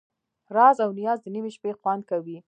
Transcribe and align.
راز 0.55 0.77
او 0.85 0.89
نیاز 0.99 1.19
د 1.21 1.25
نیمې 1.35 1.51
شپې 1.55 1.71
خوند 1.79 2.01
کوي. 2.09 2.37